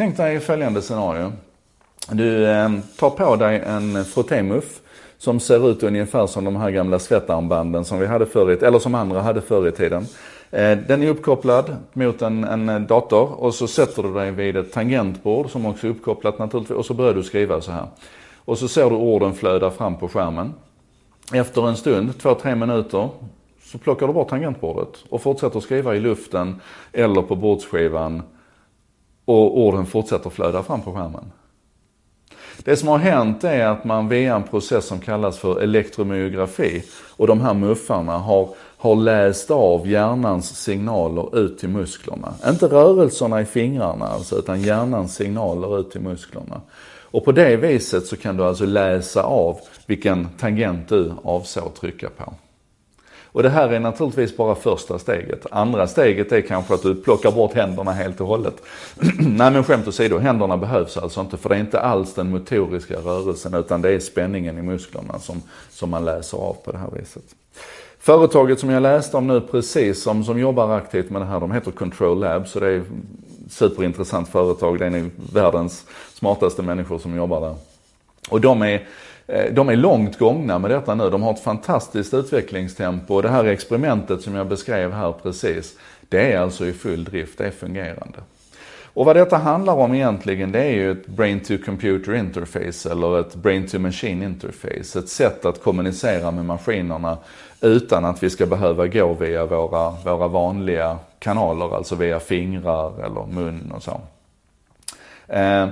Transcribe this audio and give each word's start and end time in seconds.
Tänk 0.00 0.16
dig 0.16 0.40
följande 0.40 0.82
scenario. 0.82 1.32
Du 2.10 2.46
eh, 2.46 2.70
tar 2.96 3.10
på 3.10 3.36
dig 3.36 3.62
en 3.66 4.04
frottémuff 4.04 4.80
som 5.18 5.40
ser 5.40 5.70
ut 5.70 5.82
ungefär 5.82 6.26
som 6.26 6.44
de 6.44 6.56
här 6.56 6.70
gamla 6.70 6.98
svettarmbanden 6.98 7.84
som 7.84 7.98
vi 7.98 8.06
hade 8.06 8.26
förr 8.26 8.64
eller 8.64 8.78
som 8.78 8.94
andra 8.94 9.20
hade 9.22 9.40
förr 9.40 9.68
i 9.68 9.72
tiden. 9.72 10.06
Eh, 10.50 10.78
den 10.78 11.02
är 11.02 11.08
uppkopplad 11.08 11.76
mot 11.92 12.22
en, 12.22 12.44
en, 12.44 12.86
dator 12.86 13.40
och 13.40 13.54
så 13.54 13.66
sätter 13.66 14.02
du 14.02 14.14
dig 14.14 14.30
vid 14.30 14.56
ett 14.56 14.72
tangentbord 14.72 15.50
som 15.50 15.66
också 15.66 15.86
är 15.86 15.90
uppkopplat 15.90 16.38
naturligtvis 16.38 16.78
och 16.78 16.86
så 16.86 16.94
börjar 16.94 17.14
du 17.14 17.22
skriva 17.22 17.60
så 17.60 17.72
här. 17.72 17.86
Och 18.36 18.58
så 18.58 18.68
ser 18.68 18.90
du 18.90 18.96
orden 18.96 19.34
flöda 19.34 19.70
fram 19.70 19.96
på 19.96 20.08
skärmen. 20.08 20.54
Efter 21.32 21.68
en 21.68 21.76
stund, 21.76 22.18
två, 22.18 22.34
tre 22.34 22.54
minuter, 22.54 23.08
så 23.62 23.78
plockar 23.78 24.06
du 24.06 24.12
bort 24.12 24.28
tangentbordet 24.28 25.04
och 25.08 25.22
fortsätter 25.22 25.60
skriva 25.60 25.96
i 25.96 26.00
luften 26.00 26.60
eller 26.92 27.22
på 27.22 27.36
bordsskivan 27.36 28.22
och 29.30 29.58
orden 29.58 29.86
fortsätter 29.86 30.30
flöda 30.30 30.62
fram 30.62 30.82
på 30.82 30.92
skärmen. 30.92 31.32
Det 32.64 32.76
som 32.76 32.88
har 32.88 32.98
hänt 32.98 33.44
är 33.44 33.66
att 33.66 33.84
man 33.84 34.08
via 34.08 34.36
en 34.36 34.42
process 34.42 34.86
som 34.86 35.00
kallas 35.00 35.38
för 35.38 35.60
elektromyografi 35.60 36.82
och 37.16 37.26
de 37.26 37.40
här 37.40 37.54
muffarna 37.54 38.18
har, 38.18 38.48
har 38.76 38.96
läst 38.96 39.50
av 39.50 39.88
hjärnans 39.88 40.56
signaler 40.56 41.38
ut 41.38 41.58
till 41.58 41.68
musklerna. 41.68 42.34
Inte 42.48 42.66
rörelserna 42.66 43.40
i 43.40 43.44
fingrarna 43.44 44.06
alltså, 44.06 44.38
utan 44.38 44.62
hjärnans 44.62 45.14
signaler 45.14 45.80
ut 45.80 45.90
till 45.90 46.00
musklerna. 46.00 46.60
Och 47.12 47.24
på 47.24 47.32
det 47.32 47.56
viset 47.56 48.06
så 48.06 48.16
kan 48.16 48.36
du 48.36 48.44
alltså 48.44 48.66
läsa 48.66 49.22
av 49.22 49.58
vilken 49.86 50.28
tangent 50.38 50.88
du 50.88 51.12
avsåg 51.24 51.64
att 51.64 51.74
trycka 51.74 52.08
på. 52.16 52.32
Och 53.32 53.42
det 53.42 53.48
här 53.48 53.68
är 53.68 53.80
naturligtvis 53.80 54.36
bara 54.36 54.54
första 54.54 54.98
steget. 54.98 55.46
Andra 55.50 55.86
steget 55.86 56.32
är 56.32 56.40
kanske 56.40 56.74
att 56.74 56.82
du 56.82 56.94
plockar 56.94 57.32
bort 57.32 57.54
händerna 57.54 57.92
helt 57.92 58.20
och 58.20 58.26
hållet. 58.26 58.54
Nej 59.18 59.50
men 59.50 59.64
skämt 59.64 59.88
åsido, 59.88 60.18
händerna 60.18 60.56
behövs 60.56 60.96
alltså 60.96 61.20
inte 61.20 61.36
för 61.36 61.48
det 61.48 61.54
är 61.54 61.60
inte 61.60 61.80
alls 61.80 62.14
den 62.14 62.30
motoriska 62.30 62.94
rörelsen 62.94 63.54
utan 63.54 63.82
det 63.82 63.90
är 63.90 63.98
spänningen 63.98 64.58
i 64.58 64.62
musklerna 64.62 65.18
som, 65.18 65.42
som 65.70 65.90
man 65.90 66.04
läser 66.04 66.38
av 66.38 66.56
på 66.64 66.72
det 66.72 66.78
här 66.78 66.90
viset. 67.00 67.24
Företaget 67.98 68.60
som 68.60 68.70
jag 68.70 68.82
läste 68.82 69.16
om 69.16 69.26
nu 69.26 69.40
precis, 69.40 70.02
som, 70.02 70.24
som 70.24 70.38
jobbar 70.38 70.70
aktivt 70.76 71.10
med 71.10 71.22
det 71.22 71.26
här, 71.26 71.40
de 71.40 71.52
heter 71.52 71.70
Control 71.70 72.20
Lab, 72.20 72.48
så 72.48 72.60
det 72.60 72.68
är 72.68 72.82
superintressant 73.50 74.28
företag. 74.28 74.78
Det 74.78 74.86
är 74.86 75.10
världens 75.32 75.86
smartaste 76.14 76.62
människor 76.62 76.98
som 76.98 77.16
jobbar 77.16 77.40
där. 77.40 77.54
Och 78.30 78.40
de 78.40 78.62
är 78.62 78.86
eh, 79.26 79.52
de 79.52 79.68
är 79.68 79.76
långt 79.76 80.18
gångna 80.18 80.58
med 80.58 80.70
detta 80.70 80.94
nu. 80.94 81.10
De 81.10 81.22
har 81.22 81.32
ett 81.32 81.42
fantastiskt 81.42 82.14
utvecklingstempo 82.14 83.14
och 83.14 83.22
det 83.22 83.28
här 83.28 83.44
experimentet 83.44 84.22
som 84.22 84.34
jag 84.34 84.46
beskrev 84.46 84.92
här 84.92 85.14
precis, 85.22 85.78
det 86.08 86.32
är 86.32 86.38
alltså 86.38 86.66
i 86.66 86.72
full 86.72 87.04
drift, 87.04 87.38
det 87.38 87.46
är 87.46 87.50
fungerande. 87.50 88.18
Och 88.94 89.06
vad 89.06 89.16
detta 89.16 89.36
handlar 89.36 89.74
om 89.74 89.94
egentligen, 89.94 90.52
det 90.52 90.62
är 90.62 90.70
ju 90.70 90.90
ett 90.90 91.06
brain 91.06 91.40
to 91.40 91.54
computer 91.64 92.14
interface 92.14 92.90
eller 92.90 93.20
ett 93.20 93.34
brain 93.34 93.66
to 93.66 93.78
machine 93.78 94.22
interface. 94.22 94.98
Ett 94.98 95.08
sätt 95.08 95.44
att 95.44 95.62
kommunicera 95.62 96.30
med 96.30 96.44
maskinerna 96.44 97.18
utan 97.60 98.04
att 98.04 98.22
vi 98.22 98.30
ska 98.30 98.46
behöva 98.46 98.86
gå 98.86 99.12
via 99.12 99.46
våra, 99.46 99.90
våra 99.90 100.28
vanliga 100.28 100.98
kanaler, 101.18 101.76
alltså 101.76 101.94
via 101.94 102.20
fingrar 102.20 103.04
eller 103.04 103.26
mun 103.26 103.72
och 103.76 103.82
så. 103.82 104.00
Eh, 105.26 105.68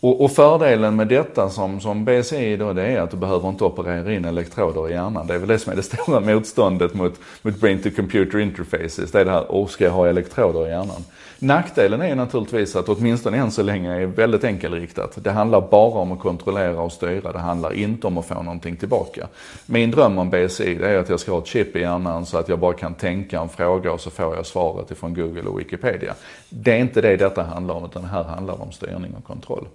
och, 0.00 0.24
och, 0.24 0.32
fördelen 0.32 0.96
med 0.96 1.08
detta 1.08 1.50
som, 1.50 1.80
som 1.80 2.04
BCI 2.04 2.56
då, 2.56 2.72
det 2.72 2.82
är 2.82 3.00
att 3.00 3.10
du 3.10 3.16
behöver 3.16 3.48
inte 3.48 3.64
operera 3.64 4.12
in 4.12 4.24
elektroder 4.24 4.88
i 4.88 4.92
hjärnan. 4.92 5.26
Det 5.26 5.34
är 5.34 5.38
väl 5.38 5.48
det 5.48 5.58
som 5.58 5.72
är 5.72 5.76
det 5.76 5.82
stora 5.82 6.20
motståndet 6.34 6.94
mot, 6.94 7.20
mot 7.42 7.60
brain 7.60 7.82
to 7.82 7.88
computer 7.96 8.38
interfaces. 8.38 9.10
Det 9.12 9.20
är 9.20 9.24
det 9.24 9.30
här, 9.30 9.46
oh, 9.48 9.66
ska 9.66 9.84
jag 9.84 9.92
ha 9.92 10.08
elektroder 10.08 10.66
i 10.66 10.70
hjärnan? 10.70 11.04
Nackdelen 11.38 12.02
är 12.02 12.14
naturligtvis 12.14 12.76
att 12.76 12.88
åtminstone 12.88 13.36
än 13.36 13.50
så 13.50 13.62
länge 13.62 14.02
är 14.02 14.06
väldigt 14.06 14.44
enkelriktat. 14.44 15.24
Det 15.24 15.30
handlar 15.30 15.60
bara 15.60 16.00
om 16.00 16.12
att 16.12 16.20
kontrollera 16.20 16.80
och 16.80 16.92
styra. 16.92 17.32
Det 17.32 17.38
handlar 17.38 17.72
inte 17.72 18.06
om 18.06 18.18
att 18.18 18.26
få 18.26 18.42
någonting 18.42 18.76
tillbaka. 18.76 19.26
Min 19.66 19.90
dröm 19.90 20.18
om 20.18 20.30
BCI 20.30 20.74
det 20.74 20.88
är 20.88 20.98
att 20.98 21.08
jag 21.08 21.20
ska 21.20 21.32
ha 21.32 21.38
ett 21.38 21.46
chip 21.46 21.76
i 21.76 21.80
hjärnan 21.80 22.26
så 22.26 22.38
att 22.38 22.48
jag 22.48 22.58
bara 22.58 22.72
kan 22.72 22.94
tänka 22.94 23.40
en 23.40 23.48
fråga 23.48 23.92
och 23.92 24.00
så 24.00 24.10
får 24.10 24.36
jag 24.36 24.46
svaret 24.46 24.90
ifrån 24.90 25.14
Google 25.14 25.42
och 25.42 25.60
Wikipedia. 25.60 26.14
Det 26.48 26.72
är 26.72 26.78
inte 26.78 27.00
det 27.00 27.16
detta 27.16 27.42
handlar 27.42 27.74
om 27.74 27.84
utan 27.84 28.02
det 28.02 28.08
här 28.08 28.24
handlar 28.24 28.62
om 28.62 28.72
styrning 28.72 29.14
och 29.18 29.24
kontroll. 29.24 29.66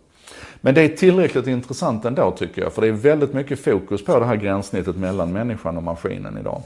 Men 0.62 0.76
det 0.76 0.82
är 0.82 0.90
tillräckligt 0.90 1.48
intressant 1.48 2.06
ändå 2.06 2.32
tycker 2.32 2.62
jag, 2.62 2.74
för 2.74 2.82
det 2.82 2.88
är 2.88 2.92
väldigt 2.92 3.34
mycket 3.34 3.64
fokus 3.64 4.06
på 4.06 4.20
det 4.20 4.26
här 4.26 4.36
gränssnittet 4.36 4.96
mellan 4.96 5.34
människan 5.34 5.78
och 5.78 5.84
maskinen 5.84 6.38
idag. 6.38 6.62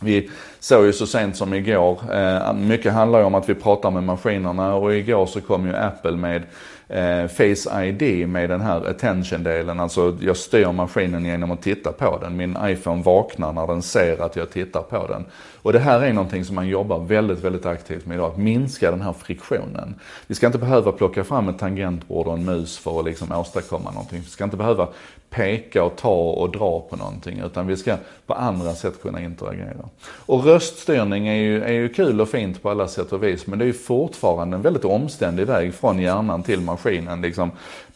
Vi 0.00 0.30
såg 0.60 0.86
ju 0.86 0.92
så 0.92 1.06
sent 1.06 1.36
som 1.36 1.54
igår, 1.54 2.00
eh, 2.12 2.52
mycket 2.54 2.92
handlar 2.92 3.18
ju 3.18 3.24
om 3.24 3.34
att 3.34 3.48
vi 3.48 3.54
pratar 3.54 3.90
med 3.90 4.02
maskinerna 4.02 4.74
och 4.74 4.94
igår 4.94 5.26
så 5.26 5.40
kom 5.40 5.66
ju 5.66 5.76
Apple 5.76 6.16
med 6.16 6.42
eh, 6.88 7.26
Face 7.26 7.84
ID 7.84 8.28
med 8.28 8.50
den 8.50 8.60
här 8.60 8.90
attention-delen. 8.90 9.80
Alltså 9.80 10.16
jag 10.20 10.36
styr 10.36 10.72
maskinen 10.72 11.24
genom 11.24 11.50
att 11.50 11.62
titta 11.62 11.92
på 11.92 12.18
den. 12.18 12.36
Min 12.36 12.56
iPhone 12.62 13.02
vaknar 13.02 13.52
när 13.52 13.66
den 13.66 13.82
ser 13.82 14.22
att 14.22 14.36
jag 14.36 14.50
tittar 14.50 14.82
på 14.82 15.06
den. 15.06 15.24
Och 15.62 15.72
det 15.72 15.78
här 15.78 16.00
är 16.00 16.12
någonting 16.12 16.44
som 16.44 16.54
man 16.54 16.68
jobbar 16.68 16.98
väldigt, 16.98 17.44
väldigt 17.44 17.66
aktivt 17.66 18.06
med 18.06 18.14
idag. 18.14 18.30
Att 18.30 18.38
minska 18.38 18.90
den 18.90 19.00
här 19.00 19.12
friktionen. 19.12 19.94
Vi 20.26 20.34
ska 20.34 20.46
inte 20.46 20.58
behöva 20.58 20.92
plocka 20.92 21.24
fram 21.24 21.48
ett 21.48 21.58
tangentbord 21.58 22.26
och 22.26 22.34
en 22.34 22.44
mus 22.44 22.78
för 22.78 22.98
att 22.98 23.04
liksom 23.04 23.32
åstadkomma 23.32 23.90
någonting. 23.90 24.20
Vi 24.20 24.30
ska 24.30 24.44
inte 24.44 24.56
behöva 24.56 24.88
peka 25.30 25.84
och 25.84 25.96
ta 25.96 26.14
och 26.14 26.50
dra 26.50 26.80
på 26.80 26.96
någonting. 26.96 27.42
Utan 27.46 27.66
vi 27.66 27.76
ska 27.76 27.96
på 28.26 28.34
andra 28.34 28.74
sätt 28.74 29.02
kunna 29.02 29.20
interagera. 29.20 29.88
Och 30.02 30.44
röststyrning 30.44 31.28
är 31.28 31.34
ju, 31.34 31.62
är 31.62 31.72
ju 31.72 31.88
kul 31.88 32.20
och 32.20 32.28
fint 32.28 32.62
på 32.62 32.70
alla 32.70 32.88
sätt 32.88 33.12
och 33.12 33.22
vis. 33.22 33.46
Men 33.46 33.58
det 33.58 33.64
är 33.64 33.66
ju 33.66 33.72
fortfarande 33.72 34.56
en 34.56 34.62
väldigt 34.62 34.84
omständig 34.84 35.46
väg 35.46 35.74
från 35.74 35.98
hjärnan 35.98 36.42
till 36.42 36.60
maskinen. 36.60 36.77
Liksom, 37.22 37.50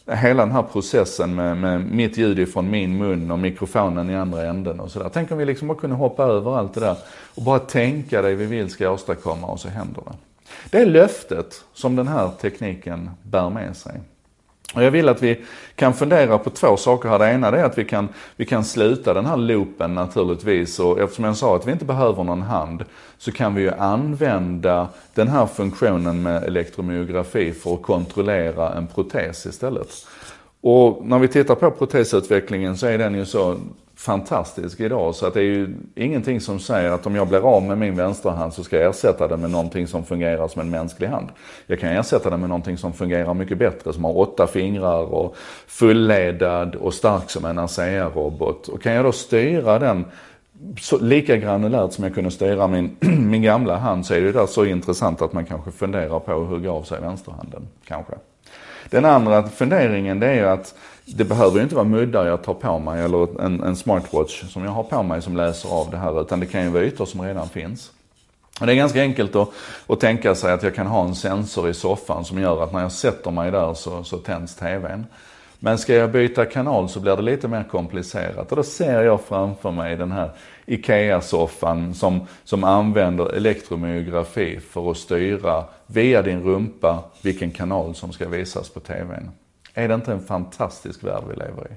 hela 0.05 0.45
den 0.45 0.51
här 0.51 0.63
processen 0.63 1.35
med, 1.35 1.57
med 1.57 1.91
mitt 1.91 2.17
ljud 2.17 2.39
ifrån 2.39 2.69
min 2.69 2.97
mun 2.97 3.31
och 3.31 3.39
mikrofonen 3.39 4.09
i 4.09 4.15
andra 4.15 4.45
änden 4.45 4.79
och 4.79 4.91
sådär. 4.91 5.09
Tänk 5.13 5.31
om 5.31 5.37
vi 5.37 5.45
liksom 5.45 5.67
bara 5.67 5.77
kunde 5.77 5.95
hoppa 5.95 6.23
över 6.23 6.57
allt 6.57 6.73
det 6.73 6.79
där 6.79 6.97
och 7.35 7.43
bara 7.43 7.59
tänka 7.59 8.21
det 8.21 8.35
vi 8.35 8.45
vill 8.45 8.69
ska 8.69 8.89
åstadkomma 8.89 9.47
och 9.47 9.59
så 9.59 9.69
händer 9.69 10.01
det. 10.05 10.13
Det 10.69 10.77
är 10.77 10.85
löftet 10.85 11.63
som 11.73 11.95
den 11.95 12.07
här 12.07 12.31
tekniken 12.41 13.09
bär 13.23 13.49
med 13.49 13.77
sig. 13.77 14.01
Och 14.73 14.83
jag 14.83 14.91
vill 14.91 15.09
att 15.09 15.23
vi 15.23 15.41
kan 15.75 15.93
fundera 15.93 16.37
på 16.37 16.49
två 16.49 16.77
saker 16.77 17.09
här. 17.09 17.19
Det 17.19 17.31
ena 17.31 17.47
är 17.47 17.63
att 17.63 17.77
vi 17.77 17.85
kan, 17.85 18.09
vi 18.35 18.45
kan 18.45 18.63
sluta 18.63 19.13
den 19.13 19.25
här 19.25 19.37
loopen 19.37 19.95
naturligtvis. 19.95 20.79
Och 20.79 20.99
eftersom 20.99 21.25
jag 21.25 21.37
sa 21.37 21.55
att 21.55 21.67
vi 21.67 21.71
inte 21.71 21.85
behöver 21.85 22.23
någon 22.23 22.41
hand 22.41 22.83
så 23.17 23.31
kan 23.31 23.55
vi 23.55 23.61
ju 23.61 23.71
använda 23.71 24.87
den 25.13 25.27
här 25.27 25.45
funktionen 25.45 26.21
med 26.21 26.43
elektromyografi 26.43 27.51
för 27.51 27.73
att 27.73 27.81
kontrollera 27.81 28.73
en 28.73 28.87
protes 28.87 29.45
istället. 29.45 30.05
Och 30.63 31.05
när 31.05 31.19
vi 31.19 31.27
tittar 31.27 31.55
på 31.55 31.71
protesutvecklingen 31.71 32.77
så 32.77 32.87
är 32.87 32.97
den 32.97 33.15
ju 33.15 33.25
så 33.25 33.57
fantastisk 33.95 34.79
idag. 34.79 35.15
Så 35.15 35.25
att 35.25 35.33
det 35.33 35.39
är 35.39 35.43
ju 35.43 35.75
ingenting 35.95 36.41
som 36.41 36.59
säger 36.59 36.91
att 36.91 37.05
om 37.05 37.15
jag 37.15 37.27
blir 37.27 37.55
av 37.55 37.63
med 37.63 37.77
min 37.77 37.95
vänsterhand 37.95 38.53
så 38.53 38.63
ska 38.63 38.77
jag 38.77 38.89
ersätta 38.89 39.27
den 39.27 39.41
med 39.41 39.51
någonting 39.51 39.87
som 39.87 40.05
fungerar 40.05 40.47
som 40.47 40.61
en 40.61 40.69
mänsklig 40.69 41.07
hand. 41.07 41.27
Jag 41.67 41.79
kan 41.79 41.89
ersätta 41.89 42.29
den 42.29 42.39
med 42.39 42.49
någonting 42.49 42.77
som 42.77 42.93
fungerar 42.93 43.33
mycket 43.33 43.57
bättre, 43.57 43.93
som 43.93 44.03
har 44.03 44.17
åtta 44.17 44.47
fingrar 44.47 45.13
och 45.13 45.35
fulledad 45.67 46.75
och 46.75 46.93
stark 46.93 47.29
som 47.29 47.45
en 47.45 47.59
ASEA-robot. 47.59 48.67
Och 48.67 48.81
kan 48.81 48.93
jag 48.93 49.05
då 49.05 49.11
styra 49.11 49.79
den 49.79 50.05
så, 50.81 50.97
lika 50.97 51.37
granulärt 51.37 51.93
som 51.93 52.03
jag 52.03 52.13
kunde 52.15 52.31
styra 52.31 52.67
min, 52.67 52.97
min 53.29 53.41
gamla 53.41 53.77
hand 53.77 54.05
så 54.05 54.13
är 54.13 54.21
det 54.21 54.31
där 54.31 54.45
så 54.45 54.65
intressant 54.65 55.21
att 55.21 55.33
man 55.33 55.45
kanske 55.45 55.71
funderar 55.71 56.19
på 56.19 56.41
att 56.41 56.47
hugga 56.47 56.71
av 56.71 56.83
sig 56.83 57.01
vänsterhanden. 57.01 57.67
Kanske. 57.85 58.13
Den 58.89 59.05
andra 59.05 59.43
funderingen 59.43 60.19
det 60.19 60.27
är 60.27 60.33
ju 60.33 60.47
att 60.47 60.75
det 61.05 61.23
behöver 61.23 61.57
ju 61.57 61.63
inte 61.63 61.75
vara 61.75 61.85
muddar 61.85 62.25
jag 62.25 62.43
tar 62.43 62.53
på 62.53 62.79
mig 62.79 63.03
eller 63.03 63.41
en, 63.41 63.63
en 63.63 63.75
smartwatch 63.75 64.43
som 64.43 64.63
jag 64.63 64.71
har 64.71 64.83
på 64.83 65.03
mig 65.03 65.21
som 65.21 65.37
läser 65.37 65.69
av 65.69 65.91
det 65.91 65.97
här 65.97 66.21
utan 66.21 66.39
det 66.39 66.45
kan 66.45 66.63
ju 66.63 66.69
vara 66.69 66.83
ytor 66.83 67.05
som 67.05 67.21
redan 67.21 67.49
finns. 67.49 67.91
Och 68.59 68.65
det 68.65 68.73
är 68.73 68.75
ganska 68.75 69.01
enkelt 69.01 69.35
att, 69.35 69.49
att 69.87 69.99
tänka 69.99 70.35
sig 70.35 70.53
att 70.53 70.63
jag 70.63 70.75
kan 70.75 70.87
ha 70.87 71.05
en 71.05 71.15
sensor 71.15 71.69
i 71.69 71.73
soffan 71.73 72.25
som 72.25 72.39
gör 72.39 72.63
att 72.63 72.73
när 72.73 72.81
jag 72.81 72.91
sätter 72.91 73.31
mig 73.31 73.51
där 73.51 73.73
så, 73.73 74.03
så 74.03 74.17
tänds 74.17 74.55
TVn. 74.55 75.05
Men 75.59 75.77
ska 75.77 75.93
jag 75.93 76.11
byta 76.11 76.45
kanal 76.45 76.89
så 76.89 76.99
blir 76.99 77.15
det 77.15 77.21
lite 77.21 77.47
mer 77.47 77.63
komplicerat 77.71 78.51
och 78.51 78.55
då 78.55 78.63
ser 78.63 79.01
jag 79.01 79.21
framför 79.21 79.71
mig 79.71 79.95
den 79.95 80.11
här 80.11 80.29
IKEA-soffan 80.65 81.93
som, 81.93 82.27
som 82.43 82.63
använder 82.63 83.35
elektromyografi 83.35 84.59
för 84.59 84.91
att 84.91 84.97
styra 84.97 85.65
via 85.87 86.21
din 86.21 86.43
rumpa 86.43 87.03
vilken 87.21 87.51
kanal 87.51 87.95
som 87.95 88.13
ska 88.13 88.29
visas 88.29 88.69
på 88.69 88.79
TVn. 88.79 89.31
Är 89.73 89.87
det 89.87 89.93
inte 89.93 90.11
en 90.11 90.23
fantastisk 90.23 91.03
värld 91.03 91.23
vi 91.29 91.35
lever 91.35 91.67
i? 91.71 91.75